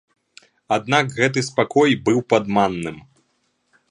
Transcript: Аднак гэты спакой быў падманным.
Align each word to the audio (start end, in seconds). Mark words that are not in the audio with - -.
Аднак 0.77 1.05
гэты 1.17 1.43
спакой 1.49 1.95
быў 2.09 2.19
падманным. 2.35 2.97